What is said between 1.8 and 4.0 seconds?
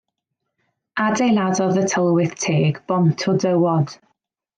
y tylwyth teg bont o dywod.